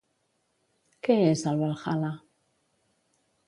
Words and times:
Què 1.07 1.17
és 1.33 1.45
el 1.53 1.61
Valhalla? 1.61 2.13